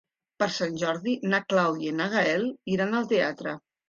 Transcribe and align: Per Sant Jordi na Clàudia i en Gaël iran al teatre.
Per 0.43 0.45
Sant 0.53 0.77
Jordi 0.83 1.11
na 1.33 1.39
Clàudia 1.53 1.91
i 1.91 1.93
en 1.97 2.01
Gaël 2.13 2.47
iran 2.77 2.97
al 3.01 3.07
teatre. 3.13 3.55